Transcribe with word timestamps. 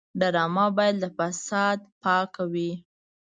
ډرامه 0.19 0.65
باید 0.77 0.95
له 1.03 1.09
فساد 1.17 1.77
پاکه 2.01 2.43
وي 2.53 2.71